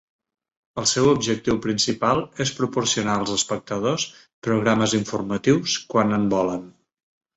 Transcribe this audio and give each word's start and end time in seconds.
El 0.83 0.87
seu 0.91 1.09
objectiu 1.09 1.59
principal 1.65 2.23
és 2.45 2.53
proporcionar 2.61 3.17
als 3.19 3.35
espectadors 3.35 4.07
programes 4.49 4.97
informatius 5.03 5.77
quan 5.93 6.17
en 6.19 6.27
volen. 6.35 6.65